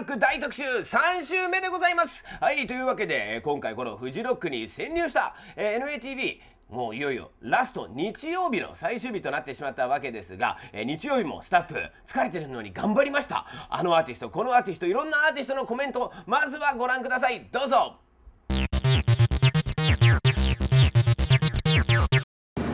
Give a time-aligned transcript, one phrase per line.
[0.00, 2.24] ロック大特集3週目でございます。
[2.40, 6.38] はいというわけで今回このフジロックに潜入した、えー NATV
[6.70, 11.74] もういよいよラスト日曜日の最終日となってしまったわけですが、えー日曜日もスタッフ
[12.06, 13.44] 疲れてるのに頑張りました。
[13.68, 17.46] あのアーティストこのアーティストいろんなアーティストのコメントまずはご覧ください。
[17.52, 17.96] どうぞ。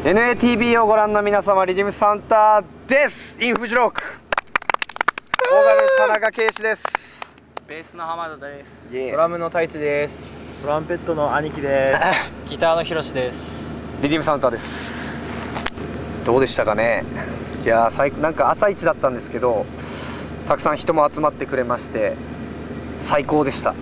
[0.04, 3.44] NATV をご覧の皆様リディムサンタです。
[3.44, 4.25] インフジロック。
[5.48, 7.36] ボーカル田中圭司です
[7.68, 8.90] ベースの浜田です。
[8.92, 10.60] ドラムの太一です。
[10.62, 12.34] トランペットの兄貴です。
[12.50, 13.76] ギターのひろしです。
[14.02, 15.22] リディムサンタです
[16.24, 17.04] どうでしたかね
[17.64, 19.64] いやーさいなんか朝一だったんですけど
[20.48, 22.14] たくさん人も集まってくれまして
[23.00, 23.74] 最高でした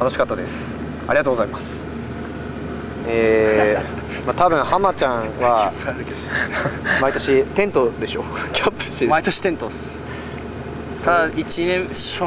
[0.00, 1.84] 楽しかったですありがとうございます
[3.06, 5.70] えー、 まあ多分浜ちゃんは
[7.00, 10.03] 毎年テントでしょキャンプしてる毎年テントっす。
[11.04, 12.22] ただ一年初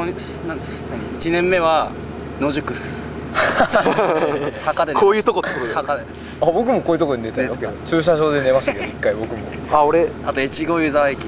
[0.46, 1.16] なんす何？
[1.16, 1.90] 一年目は
[2.40, 3.08] 野宿っす。
[4.54, 5.00] 坂で寝ました。
[5.00, 6.02] こういうとこってこと坂で。
[6.02, 6.06] あ、
[6.46, 7.56] 僕もこういうところに寝たよ。
[7.84, 9.38] 駐車場で寝ましたけど、一回僕も。
[9.76, 10.08] あ俺。
[10.24, 11.18] あと越後湯沢駅。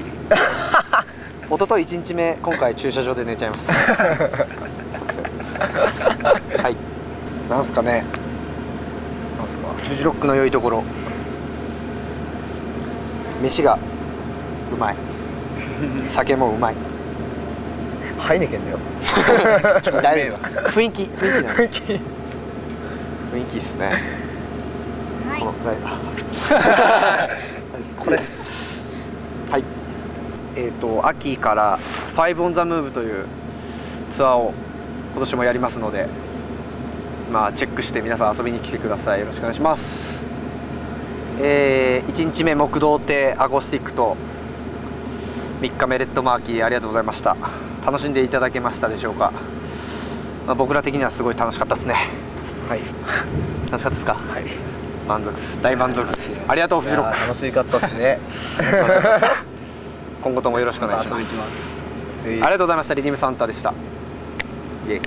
[1.51, 3.73] 一昨日1日目今回駐車場で寝ちゃいました
[6.63, 6.77] はい。
[7.49, 8.05] なんすかね。
[9.37, 9.67] なんすか。
[9.77, 10.85] フジロックの良いところ。
[13.41, 13.77] 飯が
[14.73, 14.95] うまい。
[16.07, 16.75] 酒もうまい
[18.21, 18.77] ハイネケンだよ。
[20.01, 20.37] 大丈夫。
[20.69, 21.81] 雰囲気雰囲気雰囲気。
[23.33, 23.91] 雰囲気っすね。
[25.39, 25.75] この大
[27.97, 28.85] これです。
[29.49, 29.63] はい。
[30.55, 31.79] えっ、と秋から
[32.15, 33.25] 「Five on the Move」という
[34.11, 34.53] ツアーを
[35.13, 36.07] 今年もやりますので
[37.31, 39.21] まあチェックして皆さん遊びに来てください。
[39.21, 40.23] よろしくお願いします。
[41.39, 44.15] えー、1日目木道亭アコースティックと
[45.61, 47.35] 3日目レッドマーキーありがとうございました
[47.85, 49.31] 楽しんでいただけましたでしょうか、
[50.45, 51.95] まあ、僕ら的にはすごい楽しかったですね
[52.69, 52.79] はい。
[52.79, 54.13] 楽しかったですか？
[54.13, 54.43] はい。
[55.07, 56.07] 満足です大満足
[56.47, 58.19] ありがとうフジロック楽しかったですね。
[60.23, 61.79] 今後ともよろしくお願いします。
[62.23, 63.73] ありがとうございましたリディムサンタでした
[64.87, 65.01] イエイ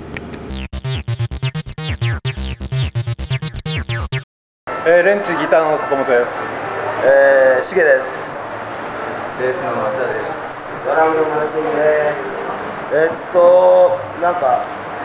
[4.87, 6.31] えー、レンチギターの坂本です。
[7.05, 8.35] えー、しげです。
[9.39, 10.31] ベースの松田です
[10.85, 12.34] ドラムのマルティンです。
[12.93, 14.61] えっと、なんか、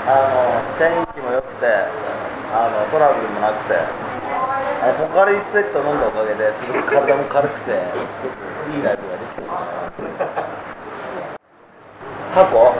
[0.06, 1.66] あの、天気も良くて、
[2.52, 3.74] あの、トラブルもなくて、
[4.82, 10.02] あのポカリスエット飲んだおかげですごく体も軽くて、すごくいいライブができたと思います。
[12.32, 12.74] 過去、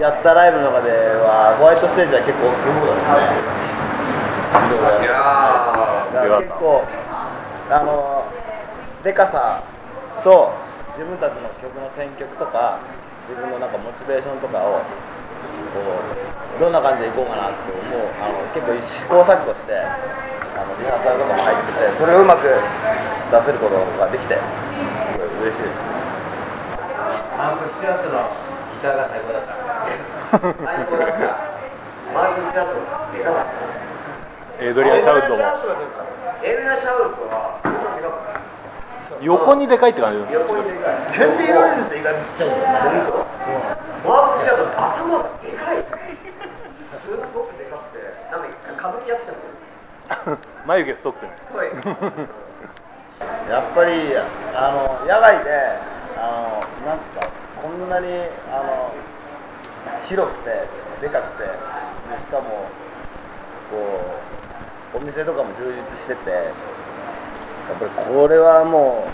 [0.00, 3.14] やったライブの中では、ホワイトステージは結構大きい方だった
[3.52, 3.58] ね。
[4.48, 6.82] いろいだから結構
[7.70, 8.24] あの
[9.04, 9.62] でかさ
[10.24, 10.52] と
[10.92, 12.80] 自分たちの曲の選曲とか
[13.28, 15.84] 自分のなんかモチベーションとかをこ
[16.56, 24.40] うどんな感じでいこうかなって思うあの結構試行錯誤してあのリハーサルとかも入っててそれをうまく出せることができてす
[25.18, 26.08] ごい嬉しいです
[27.38, 28.32] マーク・スチュアートの
[28.74, 29.54] ギターが最高だった。
[30.32, 31.48] 最高だった。
[32.12, 33.46] マーク・スチュアート、でかかっ
[34.58, 34.64] た。
[34.64, 35.34] エイドリアン・シャウトも。
[36.42, 37.67] エルナ・シャウトは。
[39.22, 40.32] 横にでかいって感じ。
[40.32, 40.94] 横にでかい。
[41.12, 42.64] ヘンリー・ロレンズって意外とちっちゃいんだよ。
[42.64, 43.10] ね
[44.06, 45.76] マーク・スチュアト、頭がでかい。
[45.82, 49.36] すごくでかくて、なんか歌舞伎役者み
[50.08, 51.32] たい眉毛太くてね。
[51.32, 51.48] な。
[51.48, 51.66] 太い。
[53.50, 53.90] やっぱり
[54.54, 55.50] あの野外で
[56.16, 57.28] あのなんつうか
[57.60, 58.06] こんなに
[58.52, 58.92] あの
[60.06, 60.68] 広くて
[61.00, 62.68] でかくてでしかも
[63.70, 64.20] こ
[64.94, 66.52] うお店とかも充実してて
[67.68, 69.06] やっぱりこれはも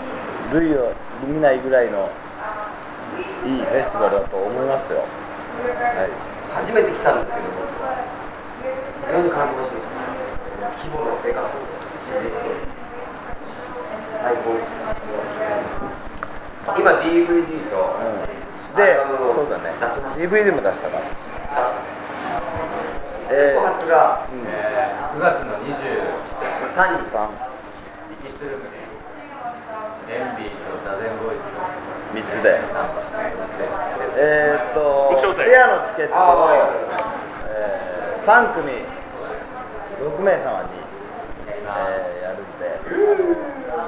[0.51, 0.93] う類を
[1.27, 2.09] 見ないぐらいの
[3.45, 4.99] いいフェスティバルだと思いますよ。
[4.99, 6.09] はい。
[6.55, 7.47] 初めて来たんですけど、
[9.05, 9.99] 非常に感動しました。
[10.81, 11.49] 規模のでかさ
[14.23, 14.95] 最高でした。
[16.79, 17.99] 今 DVD と、
[18.75, 19.69] でアルバムをそうだね
[20.17, 21.03] DVD も出したから、
[21.61, 21.79] 出した
[23.29, 24.41] え告発がうん
[25.19, 27.29] 9月の23日、三
[28.25, 28.81] キッドルームで、
[30.09, 32.59] エンビーとザゼンボーイズ3つで。
[34.17, 36.49] えーっとペアのチケットを、
[37.49, 38.71] えー、3組
[39.99, 40.69] 6名様に、
[41.67, 42.79] えーやるんで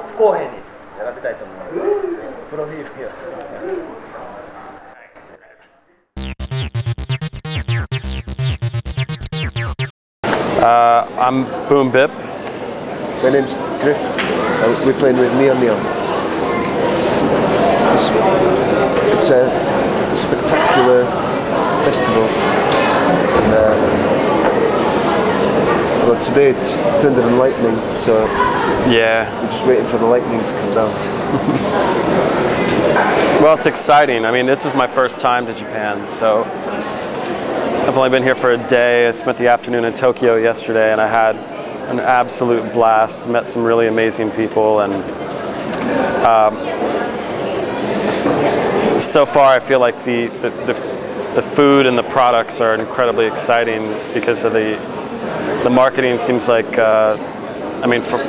[0.07, 0.51] 不公平に
[0.97, 3.97] 選びたいと思うのでプロフィールよろしくお願いします
[10.59, 12.11] Uh, I'm Boom Bip.
[13.23, 13.97] My name's Griff.
[13.97, 15.77] Uh, we're playing with Neon Neon.
[17.93, 18.09] It's,
[19.13, 19.49] it's a
[20.15, 21.05] spectacular
[21.85, 22.23] festival.
[23.43, 23.97] And, uh,
[26.21, 28.25] today it's thunder and lightning, so
[28.89, 29.29] Yeah.
[29.39, 30.93] we're just waiting for the lightning to come down.
[33.41, 34.25] Well, it's exciting.
[34.25, 36.41] I mean, this is my first time to Japan, so
[37.87, 39.07] I've only been here for a day.
[39.07, 41.35] I spent the afternoon in Tokyo yesterday, and I had
[41.87, 43.27] an absolute blast.
[43.27, 44.93] Met some really amazing people, and
[46.25, 46.55] um,
[48.99, 50.73] so far, I feel like the, the the
[51.35, 54.77] the food and the products are incredibly exciting because of the
[55.63, 56.77] the marketing seems like.
[56.77, 57.17] Uh,
[57.83, 58.21] I mean, from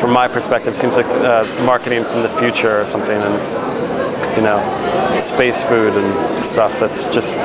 [0.00, 5.14] from my perspective, seems like uh, marketing from the future or something, and you know,
[5.14, 7.36] space food and stuff that's just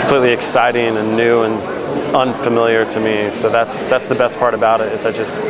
[0.00, 1.79] completely exciting and new and
[2.14, 3.30] unfamiliar to me.
[3.32, 5.40] So that's that's the best part about it is I just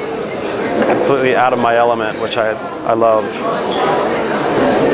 [0.87, 2.51] completely out of my element, which I
[2.87, 3.25] I love.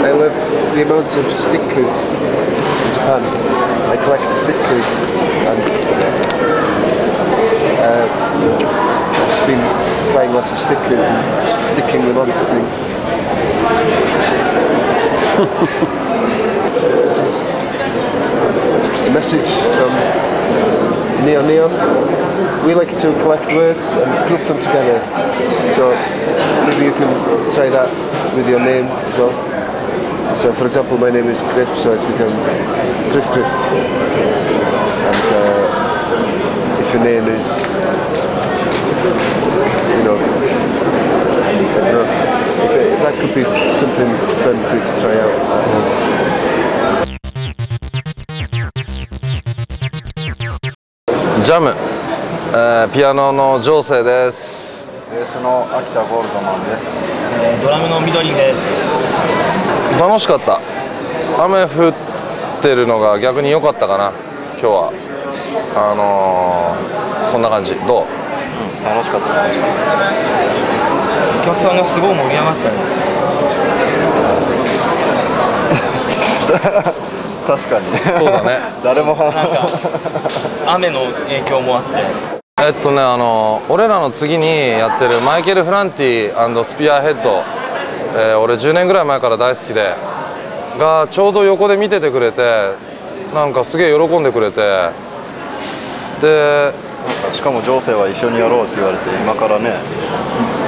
[0.03, 0.35] I love
[0.75, 1.95] the amount of stickers
[2.87, 3.23] in Japan.
[3.91, 4.87] I collect stickers
[5.47, 5.61] and
[7.81, 8.07] uh,
[9.11, 9.63] I've just been
[10.15, 12.75] buying lots of stickers and sticking them onto things.
[17.03, 17.55] this is
[19.07, 21.71] a message from Neon Neon.
[22.67, 25.01] We like to collect words and group them together.
[25.73, 25.95] So
[26.67, 27.11] maybe you can
[27.55, 27.89] try that
[28.35, 29.33] with your name as well.
[30.35, 32.35] So for example, my name is Griff, so it become
[33.13, 33.47] Griff Griff.
[35.07, 37.79] And uh, if your name is,
[39.97, 40.19] you know,
[41.47, 42.07] I don't know,
[43.01, 44.11] that could be something
[44.43, 46.16] fun for you to try out.
[51.47, 51.71] ジャム、
[52.51, 54.91] えーピアノの情勢です。
[55.13, 56.91] ベースの秋田ゴールドマンです。
[57.63, 58.83] ドラムの緑です。
[60.01, 60.59] 楽しかった。
[61.39, 61.95] 雨降っ
[62.61, 64.11] てるのが逆に良かったかな。
[64.59, 64.91] 今日は。
[65.77, 67.77] あのーそんな感じ。
[67.87, 68.07] どう？
[68.85, 69.69] 楽しかった楽しかっ
[71.43, 72.63] お客さんがすごい盛り上がって
[76.51, 76.83] たよ。
[76.83, 77.06] た
[77.47, 77.87] 確かに。
[78.13, 78.59] そうだね。
[78.83, 79.15] 誰も。
[79.15, 79.67] なんか
[80.67, 82.37] 雨の影響もあって。
[82.59, 87.43] えっとねあの俺らの次にやってるマイケル・フランティスピアヘッド、
[88.17, 89.95] えー俺10年ぐらい前から大好きで
[90.79, 92.43] がちょうど横で見ててくれて
[93.35, 94.89] なんかすげえ喜んでくれて
[96.23, 96.73] で
[97.33, 99.73] しかも情勢は一緒にやろうって言われて今からね。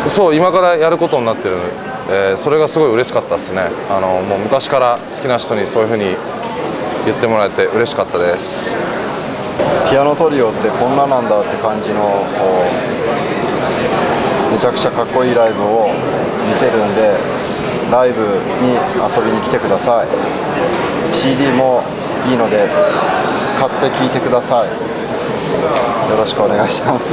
[0.09, 1.57] そう今からやることになってる、
[2.11, 3.63] えーそれがすごい嬉しかったですね。
[3.91, 6.17] あのもう昔から好きな人にそういうふうに
[7.07, 8.77] 言ってもらえて嬉しかったです。
[9.91, 12.23] ピアノトリオってこんななんだって感じの
[14.53, 15.89] めちゃくちゃかっこいいライブを
[16.49, 17.17] 見せるんで
[17.91, 20.09] ライブに遊びに来てください。
[21.13, 21.83] CD も
[22.31, 22.69] いいので
[23.59, 24.69] 買って聴いてください。
[24.69, 27.07] よろしくお願いします。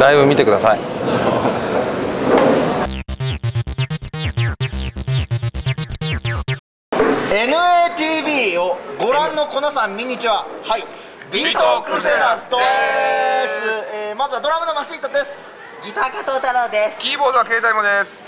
[0.00, 0.80] ライブ見てください
[9.12, 10.36] ご覧の皆さんミニチュア。
[10.64, 10.84] はい。
[11.30, 12.56] ビートクセラスです、
[13.92, 15.52] えー、まずはドラムのマシートです。
[15.84, 16.98] ギター加藤太郎です。
[16.98, 18.22] キーボードは携帯もです。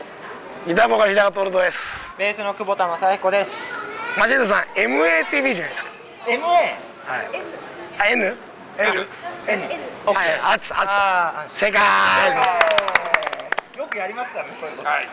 [0.68, 2.12] ギターボーカル日高徹です。
[2.18, 3.50] ベースの久保田正彦です。
[4.20, 5.90] マシートさん MATV じゃないですか。
[6.28, 6.76] MA はい。
[8.00, 8.36] あ N?
[8.76, 9.08] L?
[9.48, 9.62] N
[10.04, 11.80] はいあつあつ正解。
[13.78, 14.88] よくやりますからねそういうこと。
[14.90, 15.08] はい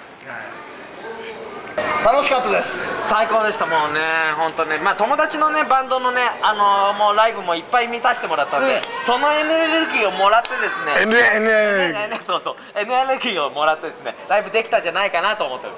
[2.05, 2.69] 楽しかったです。
[3.07, 3.99] 最高でしたもうね。
[4.37, 4.77] 本当ね。
[4.79, 8.81] まあ友達のねバンドのねあのもうライブもいっぱい見させてもらったんで、うん。
[9.05, 10.93] そのエネルギーをもらってですね。
[11.03, 15.73] N- N- N- N- N- そうそうエネルギーをもらってですねライブできたんじゃないかなと思ってる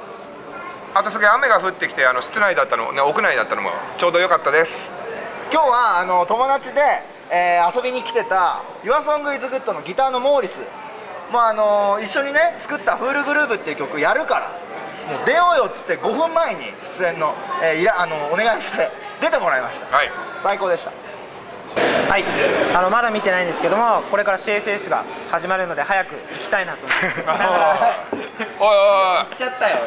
[0.96, 4.92] あとすげえ雨が降ってきてあの室内だったのね屋内だったのもちょうど良かったです。
[5.52, 6.82] 今日はあの友達で、
[7.30, 10.60] えー遊びに来てた YourSongIsGood のギターのモーリス。
[11.32, 14.52] もうあの一緒にね作った「フールグルーブ」っていう曲やるから
[15.08, 16.62] もう出ようよっつって5分前に
[16.98, 18.90] 出演の,、えーいらあのお願いして
[19.22, 20.92] 出てもらいました、はい、最高でした。
[22.10, 22.24] はい、
[22.76, 27.38] あのまだ見てないんですけどもこれから CSS が始まるので早く行きたいなと思います。
[27.40, 27.78] さよなら
[28.14, 28.28] おいおい
[28.60, 28.72] お
[29.16, 29.18] い。
[29.18, 29.78] 行っちゃったよ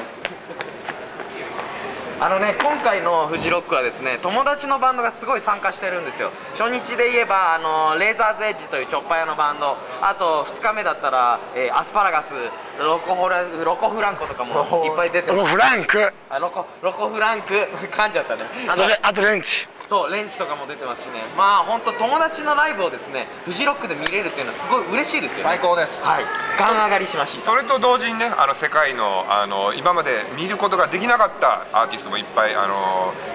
[2.19, 6.31] あのね今回のフジロックはですね友達のバンドがすごい参加してるんですよ。
[6.57, 9.77] 初日で言えばあのレーザーズエッジというチョッパー屋のバンド。
[10.01, 12.33] あと2日目だったら、えーアスパラガス。
[12.79, 15.39] ロコホラロコフランコとかもいっぱい出てます。
[15.39, 16.13] ロコフランク。
[16.31, 17.53] あロコロコフランク。
[17.53, 18.43] 噛んじゃったね。
[18.67, 21.23] あとレあとレンチそうレンチとかも出てますしね。
[21.37, 25.45] まあ本当友達のライブをですねフジロックで見れるっていうのはすごい嬉しいですよね。
[25.45, 26.03] 最高です。
[26.03, 26.25] はい。
[26.59, 27.45] ガン上がりしました。
[27.45, 32.75] それと同時にねあの世界のあの今まで見ることができなかったアーティストもいっぱいあの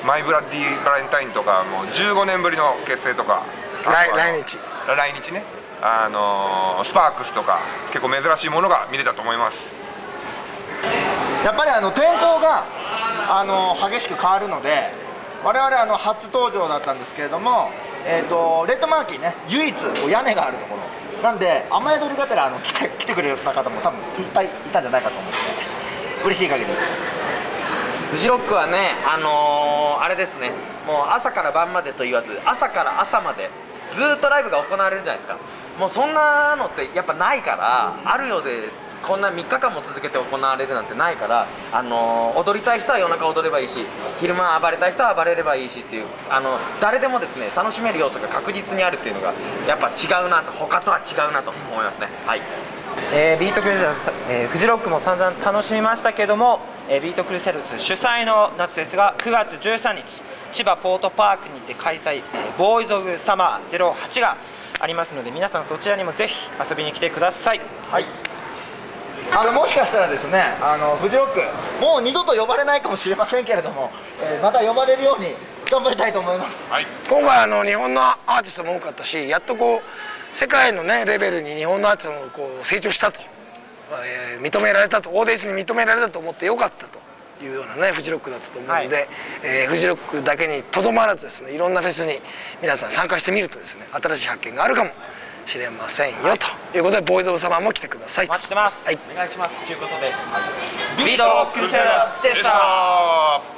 [0.05, 3.43] マイ・ブラッディ・バレンタインとかもう15年ぶりの結成とか。
[3.86, 4.58] 来来日。
[4.88, 5.43] 来日ね。
[5.81, 7.60] あのスパークスとか
[7.93, 9.74] 結構珍しいものが見れたと思います。
[11.46, 12.65] やっぱりあの天候が
[13.29, 15.00] あの激しく変わるので
[15.43, 17.71] 我々あの初登場だったんですけれども、
[18.05, 20.81] えー、とレッドマーキーね唯一こう屋根があるところ。
[21.24, 25.38] なんで雨宿りがてらあの来て来てくれた方も多分いっぱいいたんじゃないかと思って。
[26.25, 26.71] 嬉しい限り。
[28.12, 30.51] フジロックはねあのーあれですね。
[30.88, 33.50] もう朝から晩までと言わず朝から朝まで
[33.91, 35.38] ずーっとライブが行われるじゃないですか。
[35.79, 38.69] もうそんなのってやっぱないからあるようで
[39.01, 43.79] こんな3日間も続けて行われるなんてないから、あのー踊りたい人は夜中踊ればいいし
[44.20, 49.34] 昼間暴れたい人は暴れればいいしっていうあの誰でもですね楽しめる要素が確実にあるっていうのが
[49.67, 52.08] やっぱ違うなと他とは違うなと思いますね。
[52.25, 52.41] はい。
[53.13, 62.24] えービートクルセダス、えーフジロックも散々楽しみましたけども、えービートクルセダス主催の夏フェスが9月13日千葉ポートパークにて開催、えー
[62.58, 64.36] ボーイズ・オブ・サマー08が
[64.79, 67.62] ありますので皆さんそちらにもぜひ遊びに来てください。
[67.89, 68.05] はい
[69.34, 71.40] あのもしかしたらですねあのフジロック
[71.82, 73.90] もう二度と呼ばれないかもしれませんけれども、
[74.22, 75.28] えーまた呼ばれるように
[75.70, 76.70] 頑張りたいと思います。
[77.10, 79.82] 今回あの日本のアーティストも多かったしやっとこう
[80.38, 83.22] 世界のねレベルに日本のアーティストもこう成長したと、
[84.34, 85.10] えー認められたと。
[85.12, 87.00] オーディエンスに認められたと思ってよかったと。
[87.44, 89.08] いうようなねフジロックだったと思うので、
[89.44, 92.20] えーフジロックだけにとどまらずですねいろんなフェスに
[92.62, 94.92] 皆さん参加してみるとですね新しい発見があるかも
[95.45, 96.77] しれませんよ、と。
[96.77, 99.57] いうことでボーイズ・オブ・サマーも来てくださいお待ちしてます、はい、お願いします。
[99.65, 100.12] ということで
[101.05, 103.41] ビートクルセダスでした「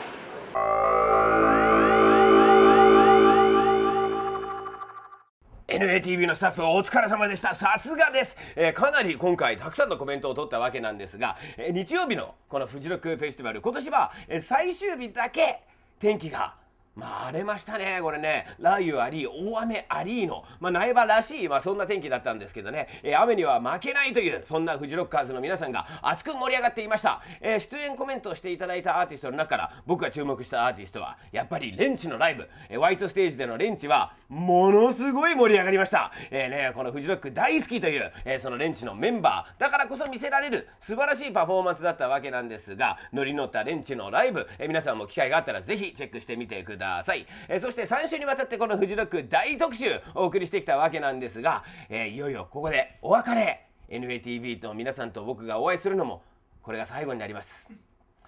[5.67, 7.55] NATV のスタッフお疲れ様でした。
[7.55, 15.61] さすがです、えーかなり今回たくさんのコメントを取ったわけなんですが、えー日曜日のこのフジロックフェスティバル今年は、えー最終日だけ
[15.99, 16.53] 天気が
[16.95, 18.45] まあ荒れましたねこれね。
[18.61, 47.25] 雷雨あり大雨ありの、まあ、苗場らしい、まあ、そんな天気だったんですけどね、えー雨には負けないというそんなフジロッカーズの皆さんが熱く盛り上がっていました、えー出演コメントをしていただいたアーティストの中から僕が注目したアーティストはやっぱりレンチのライブ、えーワイトステージでのレンチはものすごい盛り上がりました、えーね、このフジロック大好きという、えーそのレンチのメンバーだからこそ見せられる素晴らしいパフォーマンスだったわけなんですがノリに乗ったレンチのライブ、えー皆さんも機会があったらぜひチェックしてみてください、ださい。
[47.47, 53.65] えーそして3週にわたってこのフジロック大特集お送りしてきたわけなんですが、えーいよいよここでお別れ。
[53.89, 56.23] NATV と皆さんと僕がお会いするのも
[56.61, 57.67] これが最後になります、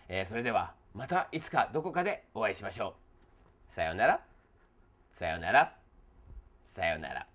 [0.09, 2.95] えーそれではまたいつかどこかでお会いしましょ
[3.69, 3.71] う。
[3.74, 4.21] さようなら。
[5.12, 5.74] さようなら。
[6.63, 7.35] さようなら。